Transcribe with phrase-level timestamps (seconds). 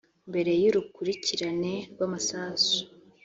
[0.29, 2.77] mbere y’urukurikirane rw’amasasu